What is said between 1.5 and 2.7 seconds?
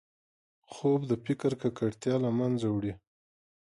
ککړتیا له منځه